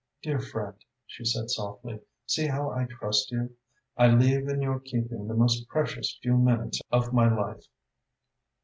"Dear 0.23 0.39
friend," 0.39 0.73
she 1.05 1.23
said 1.23 1.51
softly, 1.51 1.99
"see 2.25 2.47
how 2.47 2.71
I 2.71 2.85
trust 2.85 3.29
you. 3.31 3.55
I 3.95 4.07
leave 4.07 4.47
in 4.47 4.59
your 4.59 4.79
keeping 4.79 5.27
the 5.27 5.35
most 5.35 5.67
precious 5.67 6.17
few 6.23 6.37
minutes 6.37 6.81
of 6.91 7.13
my 7.13 7.31
life." 7.31 7.67